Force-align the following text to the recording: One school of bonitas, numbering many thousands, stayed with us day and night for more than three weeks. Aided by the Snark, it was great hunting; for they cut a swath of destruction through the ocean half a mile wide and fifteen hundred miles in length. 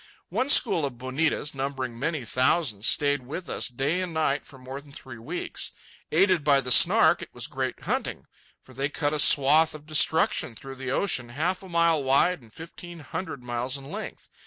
One 0.29 0.49
school 0.49 0.83
of 0.83 0.97
bonitas, 0.97 1.53
numbering 1.53 1.99
many 1.99 2.25
thousands, 2.25 2.87
stayed 2.87 3.21
with 3.27 3.47
us 3.47 3.67
day 3.67 4.01
and 4.01 4.15
night 4.15 4.47
for 4.47 4.57
more 4.57 4.81
than 4.81 4.91
three 4.91 5.19
weeks. 5.19 5.73
Aided 6.11 6.43
by 6.43 6.59
the 6.59 6.71
Snark, 6.71 7.21
it 7.21 7.31
was 7.35 7.45
great 7.45 7.81
hunting; 7.81 8.25
for 8.63 8.73
they 8.73 8.89
cut 8.89 9.13
a 9.13 9.19
swath 9.19 9.75
of 9.75 9.85
destruction 9.85 10.55
through 10.55 10.77
the 10.77 10.89
ocean 10.89 11.29
half 11.29 11.61
a 11.61 11.69
mile 11.69 12.03
wide 12.03 12.41
and 12.41 12.51
fifteen 12.51 13.01
hundred 13.01 13.43
miles 13.43 13.77
in 13.77 13.91
length. 13.91 14.27